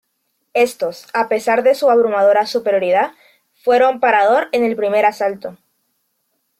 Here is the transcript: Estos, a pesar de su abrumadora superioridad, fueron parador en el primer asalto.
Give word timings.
Estos, 0.55 1.05
a 1.13 1.27
pesar 1.29 1.61
de 1.61 1.75
su 1.75 1.91
abrumadora 1.91 2.47
superioridad, 2.47 3.11
fueron 3.63 3.99
parador 3.99 4.49
en 4.51 4.63
el 4.63 4.75
primer 4.75 5.05
asalto. 5.05 5.59